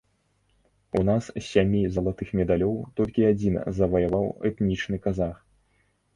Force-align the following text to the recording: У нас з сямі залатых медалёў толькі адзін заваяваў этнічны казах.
У 0.99 1.01
нас 1.09 1.23
з 1.35 1.43
сямі 1.47 1.81
залатых 1.97 2.31
медалёў 2.39 2.73
толькі 3.01 3.27
адзін 3.31 3.61
заваяваў 3.83 4.27
этнічны 4.53 4.97
казах. 5.07 5.35